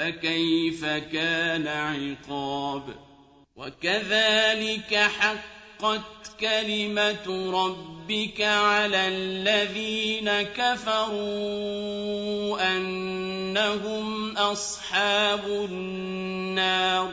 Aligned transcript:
فكيف 0.00 0.84
كان 0.84 1.68
عقاب 1.68 2.82
وكذلك 3.56 4.94
حقت 4.94 6.00
كلمة 6.40 7.50
ربك 7.52 8.40
على 8.40 9.08
الذين 9.08 10.42
كفروا 10.42 11.56
أنهم 12.76 14.36
أصحاب 14.36 15.46
النار 15.46 17.12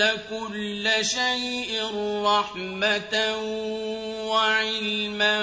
كل 0.00 0.90
شيء 1.02 1.82
رحمة 2.24 3.36
وعلما 4.26 5.34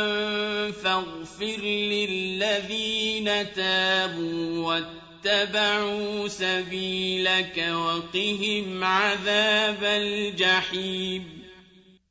فاغفر 0.72 1.62
للذين 1.66 3.54
تابوا 3.54 4.68
واتبعوا 4.68 6.28
سبيلك 6.28 7.68
وقهم 7.72 8.84
عذاب 8.84 9.84
الجحيم 9.84 11.42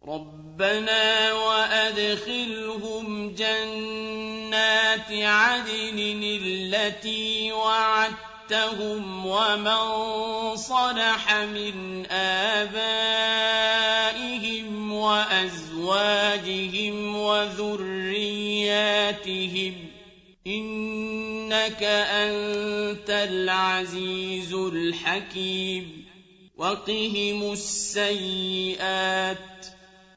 ربنا 0.08 1.32
وأدخلهم 1.32 3.34
جنات 3.34 5.10
عدن 5.10 6.22
التي 6.42 7.52
وعدت 7.52 8.29
وَعَدتَّهُمْ 8.50 9.26
وَمَن 9.26 10.56
صَلَحَ 10.56 11.34
مِنْ 11.34 12.06
آبَائِهِمْ 12.10 12.72
وَأَزْوَاجِهِمْ 14.92 16.36
وَذُرِّيَّاتِهِمْ 17.16 18.14
ۚ 19.74 19.76
إِنَّكَ 20.46 21.82
أَنتَ 21.82 23.10
الْعَزِيزُ 23.10 24.54
الْحَكِيمُ 24.54 26.04
وَقِهِمُ 26.56 27.52
السَّيِّئَاتِ 27.52 29.38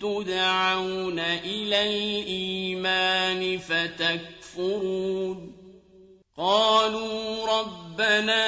تدعون 0.00 1.18
إلى 1.18 1.82
الإيمان 1.82 3.58
فتكفرون. 3.58 5.52
قالوا 6.36 7.60
ربنا 7.60 8.46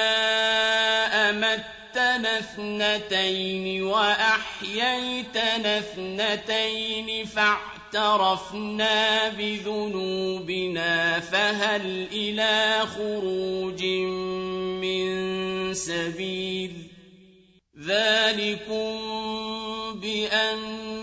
أمتنا 1.29 2.39
اثنتين 2.39 3.83
وأحييتنا 3.83 5.77
اثنتين 5.77 7.25
فاعترفنا 7.25 9.29
بذنوبنا 9.29 11.19
فهل 11.19 12.07
إلى 12.11 12.85
خروج 12.95 13.83
من 14.81 15.73
سبيل؟ 15.73 16.93
ذلكم 17.79 18.99
بأن 19.99 21.02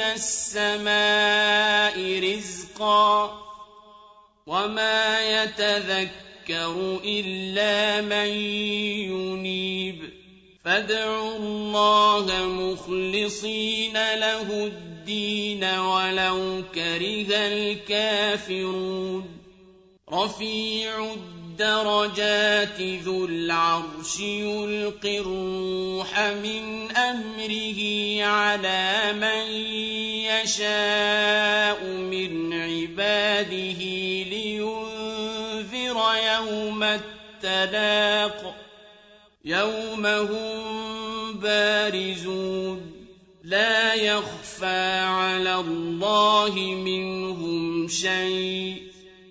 من 0.00 0.06
السماء 0.06 1.96
رزقا 2.20 3.40
وما 4.46 5.20
يتذكر 5.42 7.00
إلا 7.04 8.00
من 8.00 8.28
ينيب 9.12 10.10
فادعوا 10.64 11.36
الله 11.36 12.46
مخلصين 12.46 13.92
له 13.92 14.66
الدين 14.66 15.64
ولو 15.64 16.62
كره 16.74 17.36
الكافرون 17.36 19.24
رفيع 20.12 21.14
الدرجات 21.60 22.80
ذو 22.80 23.24
العرش 23.24 24.20
يلقي 24.20 25.18
الروح 25.18 26.20
من 26.20 26.90
أمره 26.96 27.80
على 28.24 29.12
من 29.12 29.52
يشاء 30.24 31.84
من 31.84 32.52
عباده 32.52 33.82
لينذر 34.32 35.98
يوم 36.34 36.82
التلاق 36.82 38.54
يوم 39.44 40.06
هم 40.06 41.32
بارزون 41.32 42.92
لا 43.44 43.94
يخفى 43.94 44.98
على 44.98 45.54
الله 45.54 46.54
منهم 46.60 47.88
شيء 47.88 48.89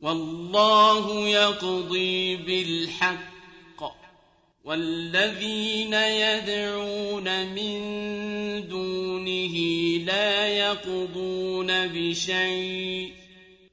والله 0.00 1.28
يقضي 1.28 2.36
بالحق 2.36 3.34
والذين 4.64 5.92
يدعون 5.94 7.46
من 7.54 7.80
دونه 8.68 9.56
لا 10.06 10.48
يقضون 10.48 11.86
بشيء 11.86 13.12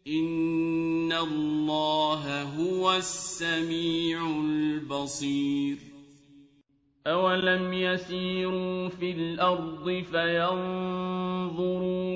إن 0.07 1.13
الله 1.13 2.43
هو 2.43 2.93
السميع 2.93 4.27
البصير 4.27 5.90
أولم 7.07 7.74
يسيروا 7.74 8.89
في 8.89 9.12
الأرض 9.12 10.03
فينظروا 10.12 11.38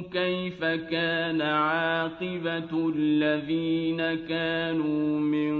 كيف 0.01 0.63
كان 0.63 1.41
عاقبة 1.41 2.91
الذين 2.95 4.27
كانوا 4.27 5.19
من 5.19 5.55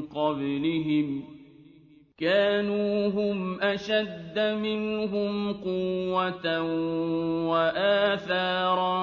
قبلهم 0.00 1.22
ۖ 1.28 1.32
كانوا 2.22 3.08
هم 3.08 3.60
أشد 3.60 4.38
منهم 4.38 5.52
قوة 5.52 6.62
وآثارا 7.50 8.94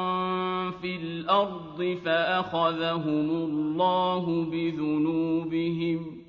في 0.71 0.95
الأرض 0.95 1.97
فأخذهم 2.05 3.29
الله 3.29 4.45
بذنوبهم 4.51 6.28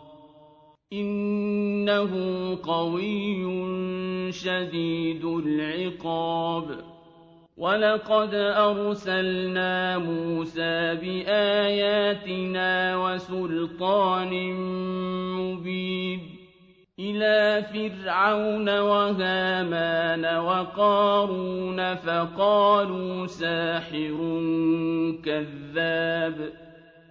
إنه 0.93 2.11
قوي 2.63 3.51
شديد 4.31 5.25
العقاب. 5.25 6.65
ولقد 7.57 8.33
أرسلنا 8.33 9.97
موسى 9.97 10.95
بآياتنا 10.95 12.69
وسلطان 12.97 14.53
مبين 15.35 16.19
إلى 16.99 17.63
فرعون 17.73 18.79
وهامان 18.79 20.37
وقارون 20.37 21.95
فقالوا 21.95 23.27
ساحر 23.27 24.17
كذاب 25.25 26.70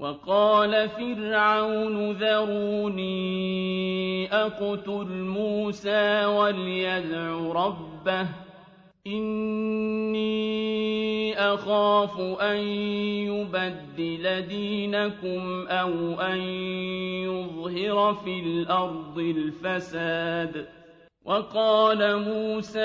وقال 0.00 0.88
فرعون 0.88 2.12
ذروني 2.12 3.12
أقتل 4.32 5.06
موسى 5.08 6.24
وليدع 6.24 7.52
ربه 7.52 8.26
إِنِّي 9.06 10.60
أَخَافُ 11.38 12.20
أَن 12.40 12.56
يُبَدِّلَ 13.28 14.46
دِينَكُمْ 14.46 15.66
أَوْ 15.68 16.20
أَن 16.20 16.38
يُظْهِرَ 17.24 18.14
فِي 18.14 18.40
الْأَرْضِ 18.40 19.18
الْفَسَادَ 19.18 20.79
وَقَالَ 21.24 22.16
مُوسَىٰ 22.16 22.80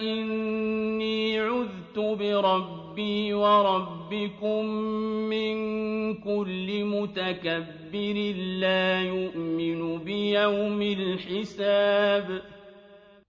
إِنِّي 0.00 1.38
عُذْتُ 1.38 1.98
بِرَبِّي 1.98 3.34
وَرَبِّكُم 3.34 4.64
مِّن 5.30 5.56
كُلِّ 6.14 6.84
مُتَكَبِّرٍ 6.84 8.34
لَّا 8.60 9.02
يُؤْمِنُ 9.02 9.98
بِيَوْمِ 9.98 10.82
الْحِسَابِ. 10.82 12.42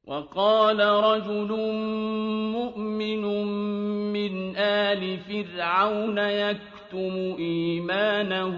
وقال 0.07 0.79
رجل 0.79 1.51
مؤمن 2.51 3.23
من 4.13 4.55
آل 4.55 5.17
فرعون 5.17 6.17
يكتم 6.17 7.35
إيمانه 7.39 8.57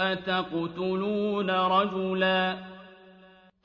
أتقتلون 0.00 1.50
رجلا؟ 1.50 2.65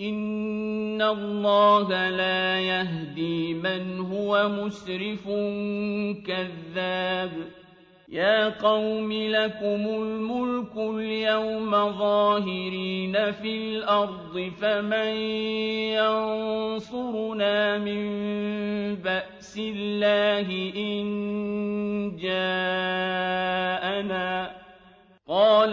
إِنَّ 0.00 1.02
اللَّهَ 1.02 2.08
لَا 2.10 2.60
يَهْدِي 2.60 3.54
مَنْ 3.54 4.00
هُوَ 4.00 4.48
مُسْرِفٌ 4.48 5.28
كَذَّابٌ. 6.26 7.30
يا 8.08 8.48
قوم 8.48 9.12
لكم 9.12 9.86
الملك 9.86 10.76
اليوم 10.76 11.70
ظاهرين 11.70 13.30
في 13.32 13.56
الأرض 13.56 14.50
فمن 14.60 15.14
ينصرنا 15.94 17.78
من 17.78 18.04
بأس 18.94 19.58
الله 19.58 20.72
إن 20.76 21.06
جاءنا 22.16 23.50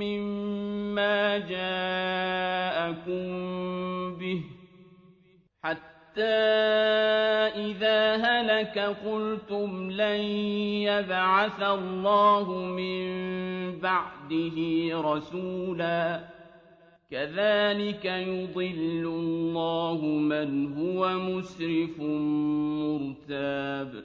مما 0.00 1.38
جاءكم 1.38 3.24
به 4.16 4.42
حتى 5.62 6.22
إذا 7.56 8.16
هلك 8.16 8.78
قلتم 8.78 9.90
لن 9.90 10.20
يبعث 10.88 11.62
الله 11.62 12.52
من 12.52 13.04
بعده 13.80 14.56
رسولا 14.92 16.20
كذلك 17.10 18.04
يضل 18.04 19.04
الله 19.06 20.06
من 20.06 20.72
هو 20.76 21.18
مسرف 21.18 22.00
مرتاب 22.80 24.04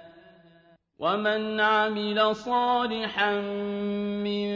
ومن 1.01 1.59
عمل 1.59 2.35
صالحا 2.35 3.41
من 4.21 4.51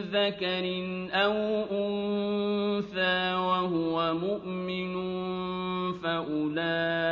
ذكر 0.00 0.64
أو 1.12 1.32
أنثى 1.72 3.34
وهو 3.34 4.14
مؤمن 4.14 4.92
فأولئك 5.92 7.04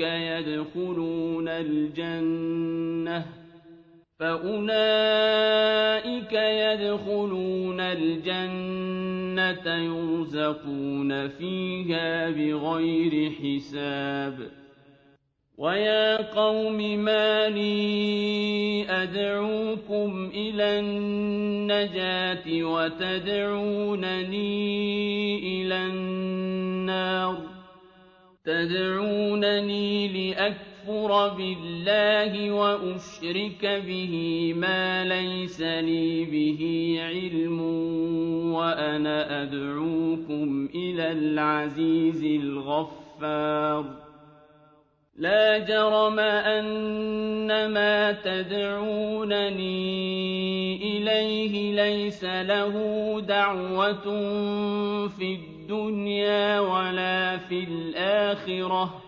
يدخلون 0.00 1.48
الجنة 1.48 3.26
فأولئك 4.18 5.52
يدخلون 6.32 7.80
الجنة 7.80 9.66
يرزقون 9.66 11.28
فيها 11.28 12.30
بغير 12.30 13.30
حساب 13.30 14.67
ويا 15.58 16.16
قوم 16.34 16.78
ما 16.98 17.48
لي 17.48 18.86
أدعوكم 18.90 20.30
إلى 20.34 20.78
النجاة 20.80 22.62
وتدعونني 22.62 23.98
إلى 25.38 25.86
النار 25.86 27.38
تدعونني 28.44 30.08
لأكفر 30.08 31.28
بالله 31.28 32.52
وأشرك 32.52 33.82
به 33.86 34.54
ما 34.56 35.04
ليس 35.04 35.60
لي 35.60 36.24
به 36.24 36.96
علم 37.02 37.60
وأنا 38.52 39.42
أدعوكم 39.42 40.68
إلى 40.74 41.12
العزيز 41.12 42.24
الغفار 42.24 44.07
لا 45.18 45.58
جرم 45.58 46.18
أن 46.18 47.70
ما 47.70 48.12
تدعونني 48.12 49.58
إليه 50.76 51.74
ليس 51.74 52.24
له 52.24 52.74
دعوة 53.20 54.06
في 55.08 55.34
الدنيا 55.34 56.60
ولا 56.60 57.36
في 57.36 57.64
الآخرة. 57.64 59.07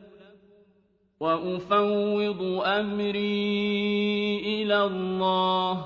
وَأُفَوِّضُ 1.21 2.61
أَمْرِي 2.65 4.39
إِلَى 4.63 4.83
اللَّهِ 4.83 5.73
ۚ. 5.73 5.85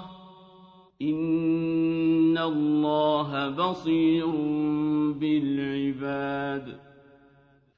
إِنَّ 1.01 2.37
اللَّهَ 2.37 3.49
بَصِيرٌ 3.49 4.25
بِالْعِبَادِ. 5.19 6.77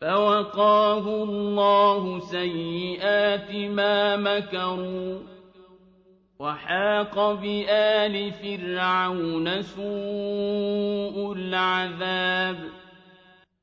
فَوَقَاهُ 0.01 1.23
اللَّهُ 1.23 2.19
سَيِّئَاتِ 2.19 3.51
مَا 3.55 4.15
مَكَرُوا 4.17 5.15
ۖ. 5.17 5.21
وَحَاقَ 6.39 7.33
بِآلِ 7.33 8.31
فِرْعَوْنَ 8.31 9.61
سُوءُ 9.61 11.33
الْعَذَابِ. 11.33 12.76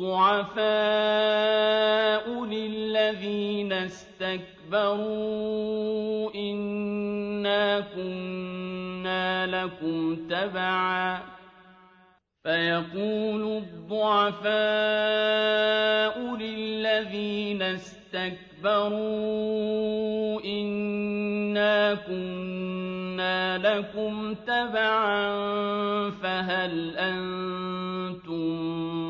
الضُّعَفَاءُ 0.00 0.64
لِلَّذِينَ 2.44 3.72
اسْتَكْبَرُوا 3.72 5.00
إِنَّا 6.34 7.80
كُنَّا 7.80 9.46
لَكُمْ 9.46 10.16
تَبَعًا. 10.30 11.18
فَيَقُولُ 12.44 13.42
الضُّعَفَاءُ 13.42 14.50
لِلَّذِينَ 16.36 17.62
اسْتَكْبَرُوا 17.62 19.00
إِنَّا 20.44 21.94
كُنَّا 21.94 23.58
لَكُمْ 23.58 24.34
تَبَعًا. 24.34 25.30
فَهَلْ 26.10 26.96
أَنتُم 26.96 29.09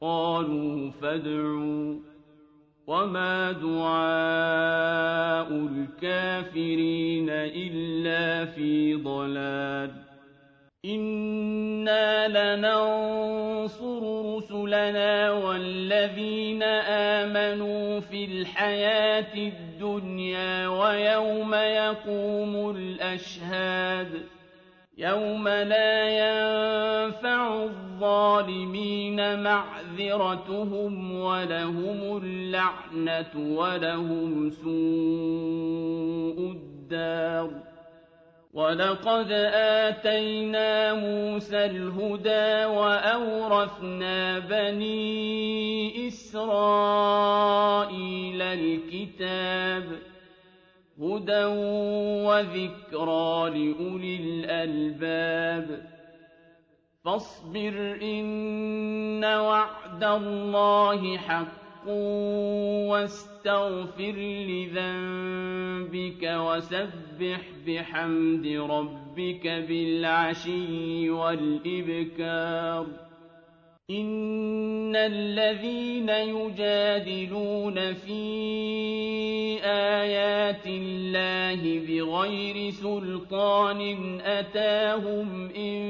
قَالُوا 0.00 0.90
فَادْعُوا 0.90 1.94
ۗ 1.94 1.98
وَمَا 2.86 3.52
دُعَاءُ 3.52 5.48
الْكَافِرِينَ 5.52 7.30
إِلَّا 7.30 8.44
فِي 8.44 8.94
ضَلَالٍ 8.94 9.90
إِنَّا 10.84 12.28
لَنَنصُرُ 12.28 14.02
رُسُلَنَا 14.36 15.30
وَالَّذِينَ 15.32 16.62
آمَنُوا 17.22 18.00
فِي 18.00 18.24
الْحَيَاةِ 18.24 19.34
الدُّنْيَا 19.36 20.68
وَيَوْمَ 20.68 21.54
يَقُومُ 21.54 22.70
الْأَشْهَادُ 22.70 24.37
يَوْمَ 24.98 25.48
لَا 25.48 26.08
يَنفَعُ 26.08 27.64
الظَّالِمِينَ 27.64 29.42
مَعْذِرَتُهُمْ 29.42 31.20
وَلَهُمُ 31.20 32.20
اللَّعْنَةُ 32.22 33.30
وَلَهُمْ 33.36 34.50
سُوءُ 34.50 36.38
الدَّارِ 36.50 37.50
وَلَقَدْ 38.54 39.32
آتَيْنَا 39.86 40.94
مُوسَى 40.94 41.64
الْهُدَىٰ 41.64 42.64
وَأَوْرَثْنَا 42.66 44.38
بَنِي 44.38 46.08
إِسْرَائِيلَ 46.08 47.62
الْكِتَابَ 48.42 50.17
هُدًى 51.00 51.44
وَذِكْرَىٰ 52.26 53.50
لِأُولِي 53.50 54.16
الْأَلْبَابِ 54.16 55.82
فَاصْبِرْ 57.04 57.98
إِنَّ 58.02 59.24
وَعْدَ 59.24 60.04
اللَّهِ 60.04 61.16
حَقٌّ 61.18 61.88
وَاسْتَغْفِرْ 62.90 64.14
لِذَنبِكَ 64.50 66.22
وَسَبِّحْ 66.22 67.40
بِحَمْدِ 67.66 68.46
رَبِّكَ 68.46 69.46
بِالْعَشِيِّ 69.46 71.10
وَالْإِبْكَارِ 71.10 72.86
إِنَّ 73.90 74.96
الَّذِينَ 74.96 76.08
يُجَادِلُونَ 76.08 77.94
فِي 77.94 78.20
آيَاتِ 79.64 80.66
اللَّهِ 80.66 81.80
بِغَيْرِ 81.88 82.70
سُلْطَانٍ 82.70 83.80
أَتَاهُمْ 84.20 85.48
إِن 85.56 85.80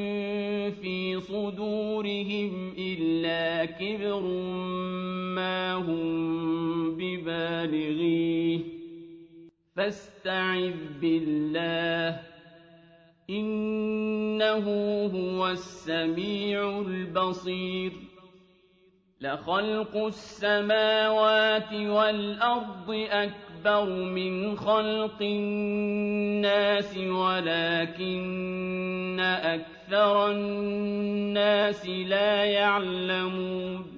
فِي 0.83 1.21
صُدُورِهِمْ 1.21 2.75
إِلَّا 2.79 3.65
كِبْرٌ 3.65 4.21
مَّا 5.35 5.75
هُم 5.75 6.95
بِبَالِغِيهِ 6.97 8.59
ۚ 8.59 8.63
فَاسْتَعِذْ 9.77 10.75
بِاللَّهِ 11.01 12.17
ۖ 12.17 12.28
إِنَّهُ 13.31 14.65
هُوَ 15.07 15.49
السَّمِيعُ 15.49 16.81
الْبَصِيرُ. 16.81 17.93
لَخَلْقُ 19.21 19.97
السَّمَاوَاتِ 19.97 21.73
وَالْأَرْضِ 21.73 22.91
أَكْبَرُ 23.11 23.85
مِنْ 23.91 24.57
خَلْقِ 24.57 25.23
النَّاسِ 25.23 26.97
وَلَٰكِنَّ 26.99 28.01
أَكْثَرَ 29.21 30.31
النَّاسِ 30.31 31.87
لَا 31.87 32.45
يَعْلَمُونَ. 32.45 33.98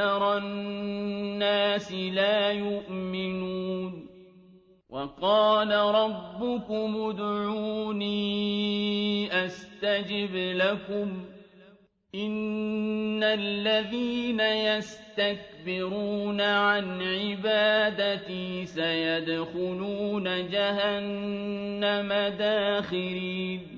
النَّاسِ 0.00 1.92
لَا 1.92 2.52
يُؤْمِنُونَ 2.52 4.08
وَقَالَ 4.90 5.70
رَبُّكُمُ 5.70 6.96
ادْعُونِي 7.10 8.18
أَسْتَجِبْ 9.44 10.34
لَكُمْ 10.34 11.24
ۚ 11.24 11.28
إِنَّ 12.14 13.22
الَّذِينَ 13.22 14.40
يَسْتَكْبِرُونَ 14.40 16.40
عَنْ 16.40 17.02
عِبَادَتِي 17.02 18.66
سَيَدْخُلُونَ 18.66 20.48
جَهَنَّمَ 20.48 22.08
دَاخِرِينَ 22.38 23.77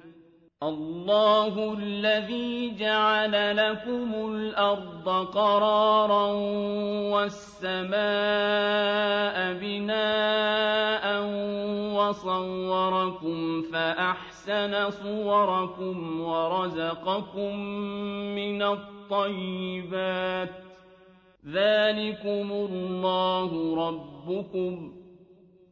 اللَّهُ 0.63 1.73
الَّذِي 1.73 2.75
جَعَلَ 2.77 3.57
لَكُمُ 3.57 4.13
الْأَرْضَ 4.29 5.09
قَرَارًا 5.33 6.31
وَالسَّمَاءَ 7.13 7.97
بِنَاءً 9.53 11.05
وَصَوَّرَكُمْ 11.97 13.61
فَأَحْسَنَ 13.73 14.89
صُوَرَكُمْ 14.89 16.21
وَرَزَقَكُم 16.21 17.55
مِّنَ 18.37 18.61
الطَّيِّبَاتِ 18.61 20.49
ۚ. 20.49 20.53
ذَٰلِكُمُ 21.47 22.51
اللَّهُ 22.51 23.75
رَبُّكُمْ. 23.87 25.00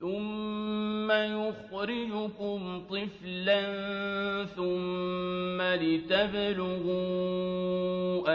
ثُمَّ 0.00 1.10
يُخْرِجُكُمْ 1.10 2.80
طِفْلًا 2.90 3.62
ثُمَّ 4.44 5.62
لِتَبْلُغُوا 5.62 7.00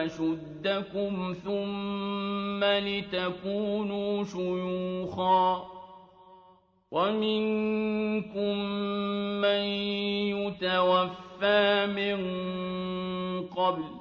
أَشُدَّكُمْ 0.06 1.34
ثُمَّ 1.46 2.64
لِتَكُونُوا 2.64 4.24
شُيُوخًا 4.24 5.66
وَمِنكُم 6.92 8.58
مَّن 9.42 9.64
يُتَوَفَّىٰ 10.34 11.86
مِن 11.88 12.18
قَبْلُ 13.48 13.84
ۖ 13.84 14.01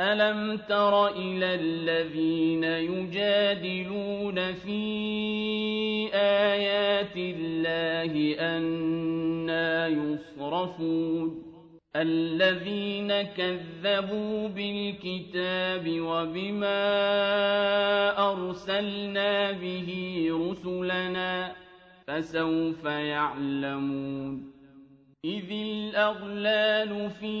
أَلَمْ 0.00 0.56
تَرَ 0.68 1.06
إِلَى 1.08 1.54
الَّذِينَ 1.54 2.64
يُجَادِلُونَ 2.64 4.52
فِي 4.52 4.80
آيَاتِ 6.14 7.16
اللَّهِ 7.16 8.36
أَنَّىٰ 8.56 9.96
يُصْرَفُونَ 10.00 11.42
الَّذِينَ 11.96 13.22
كَذَّبُوا 13.22 14.48
بِالْكِتَابِ 14.48 15.84
وَبِمَا 16.00 16.80
أَرْسَلْنَا 18.32 19.50
بِهِ 19.52 19.88
رُسُلَنَا 20.30 21.48
ۖ 21.48 21.52
فَسَوْفَ 22.06 22.84
يَعْلَمُونَ 22.84 24.59
إِذِ 25.24 25.50
الْأَغْلَالُ 25.52 27.10
فِي 27.10 27.36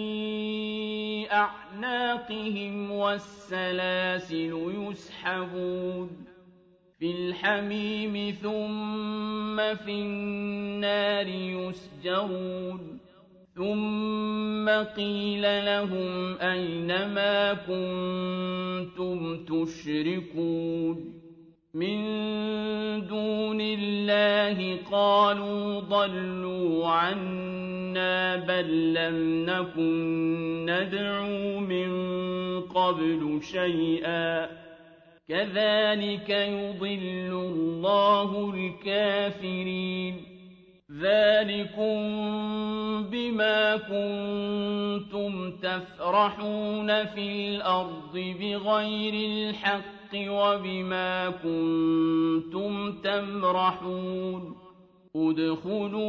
أَعْنَاقِهِمْ 1.32 2.90
وَالسَّلَاسِلُ 2.90 4.52
يُسْحَبُونَ 4.76 6.24
فِي 6.98 7.10
الْحَمِيمِ 7.10 8.30
ثُمَّ 8.42 9.56
فِي 9.74 9.90
النَّارِ 9.92 11.26
يُسْجَرُونَ 11.28 12.98
ثُمَّ 13.56 14.68
قِيلَ 14.68 15.42
لَهُمْ 15.64 16.38
أَيْنَ 16.38 17.06
مَا 17.14 17.52
كُنتُمْ 17.54 19.44
تُشْرِكُونَ 19.44 21.19
مِن 21.74 21.96
دُونِ 23.06 23.60
اللَّهِ 23.60 24.76
قَالُوا 24.92 25.80
ضَلُّوا 25.80 26.86
عَنَّا 26.88 28.36
بَل 28.36 28.94
لَّمْ 28.94 29.46
نَكُن 29.50 30.66
نَّدْعُو 30.66 31.60
مِن 31.60 31.90
قَبْلُ 32.60 33.40
شَيْئًا 33.42 34.46
ۚ. 34.46 34.50
كَذَٰلِكَ 35.28 36.30
يُضِلُّ 36.30 37.32
اللَّهُ 37.32 38.54
الْكَافِرِينَ. 38.54 40.29
ذلكم 41.00 42.00
بما 43.10 43.76
كنتم 43.76 45.50
تفرحون 45.50 47.06
في 47.06 47.48
الأرض 47.48 48.12
بغير 48.12 49.14
الحق 49.14 50.14
وبما 50.14 51.30
كنتم 51.30 52.92
تمرحون 52.92 54.56
ادخلوا 55.16 56.00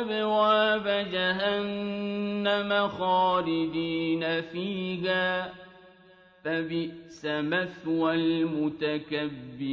أبواب 0.00 1.06
جهنم 1.12 2.88
خالدين 2.88 4.40
فيها 4.40 5.52
فبئس 6.44 7.24
مثوى 7.24 8.14
المتكبرين 8.14 9.72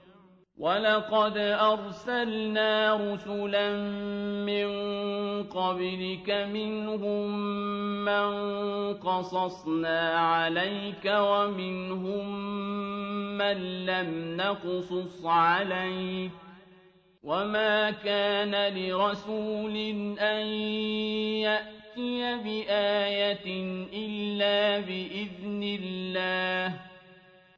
وَلَقَدْ 0.61 1.37
أَرْسَلْنَا 1.37 2.93
رُسُلًا 2.95 3.69
مِّن 4.45 4.67
قَبْلِكَ 5.43 6.29
مِنْهُم 6.29 7.27
مَّن 8.05 8.29
قَصَصْنَا 8.93 9.99
عَلَيْكَ 10.19 11.05
وَمِنْهُم 11.05 12.25
مَّن 13.37 13.85
لَّمْ 13.85 14.37
نَقْصُصْ 14.37 15.25
عَلَيْكَ 15.25 16.31
ۗ 16.31 16.33
وَمَا 17.23 17.91
كَانَ 17.91 18.53
لِرَسُولٍ 18.77 19.75
أَن 20.19 20.45
يَأْتِيَ 21.41 22.37
بِآيَةٍ 22.45 23.47
إِلَّا 23.93 24.79
بِإِذْنِ 24.85 25.61
اللَّهِ 25.81 26.90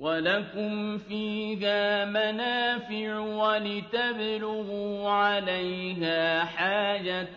وَلَكُمْ 0.00 0.98
فِيهَا 0.98 2.04
مَنَافِعُ 2.04 3.18
وَلِتَبْلُغُوا 3.18 5.10
عَلَيْهَا 5.10 6.44
حَاجَةً 6.44 7.36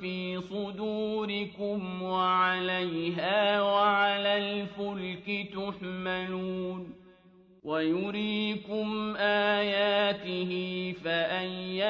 فِي 0.00 0.40
صُدُورِكُمْ 0.40 2.02
وَعَلَيْهَا 2.02 3.62
وَعَلَى 3.62 4.36
الْفُلْكِ 4.38 5.48
تُحْمَلُونَ 5.54 6.92
وَيُرِيكُمْ 7.64 9.16
آيَاتِهِ 9.16 10.52
فَأَيَّ 11.04 11.84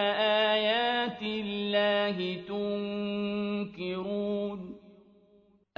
آيَاتِ 0.55 1.23
اللَّهِ 1.23 2.37
تُنكِرُونَ 3.69 4.68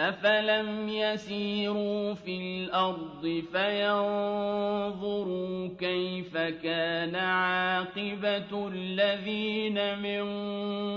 أفلم 0.08 0.88
يسيروا 0.88 2.14
في 2.14 2.36
الأرض 2.36 3.42
فينظروا 3.52 5.68
كيف 5.78 6.36
كان 6.36 7.14
عاقبة 7.14 8.68
الذين 8.68 9.98
من 9.98 10.22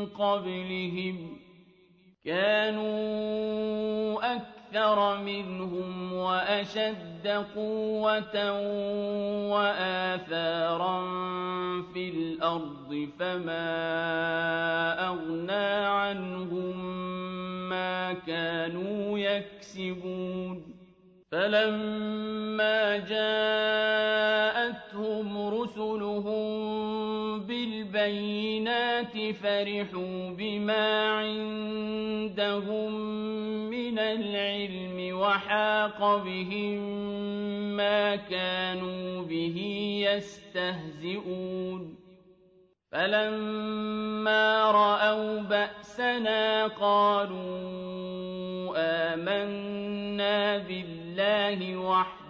قبلهم 0.06 1.38
كانوا 2.26 4.36
أكثر 4.36 4.53
منهم 5.18 6.14
وأشد 6.14 7.28
قوة 7.56 8.52
وآثارا 9.52 11.02
في 11.94 12.10
الأرض 12.10 13.10
فما 13.20 13.70
أغنى 15.08 15.86
عنهم 15.86 16.76
ما 17.70 18.14
كانوا 18.14 19.20
يكسبون. 19.20 20.74
فلما 21.32 22.98
جاءتهم 22.98 23.48
رسلهم 25.48 27.03
بالبينات 28.04 29.32
فرحوا 29.36 30.30
بما 30.30 31.10
عندهم 31.10 32.92
من 33.70 34.00
العلم 34.00 35.18
وحاق 35.20 36.18
بهم 36.18 36.80
ما 37.78 38.16
كانوا 38.16 39.24
به 39.24 39.58
يستهزئون. 40.10 41.98
فَلَمَّا 42.92 44.72
رَأَوْا 44.72 45.42
بَأْسَنَا 45.42 46.68
قَالُوا 46.68 47.54
آمَنَّا 49.13 50.58
بِاللَّهِ 50.58 51.78
وَحْدَهُ 51.78 52.23